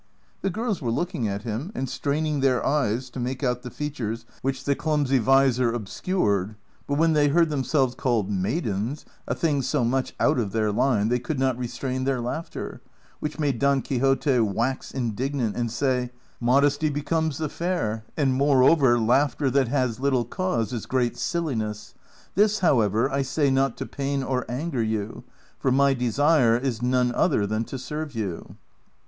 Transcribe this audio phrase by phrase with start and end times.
[0.43, 3.69] Tlie girls were looking at him and strain ing their eyes to make out the
[3.69, 6.55] features which the clumsy visor obscured,
[6.89, 11.09] ]iut when they heard themselves called maidens, a thing so much out of their line,
[11.09, 12.81] they could not restrain their laughter,
[13.19, 16.09] which made Don Quixote wax indignant, and say,"
[16.51, 21.93] Modesty becomes the fair, and moreover laughter that has little cause is great silliness;
[22.33, 25.25] this, however, I say not to pain or anger you,
[25.59, 28.55] for my desire is none other than to serve you."